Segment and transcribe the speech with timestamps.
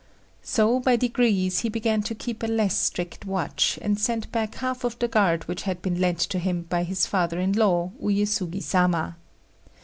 [0.41, 4.83] So by degrees he began to keep a less strict watch, and sent back half
[4.83, 8.63] of the guard which had been lent to him by his father in law, Uyésugi
[8.63, 9.17] Sama.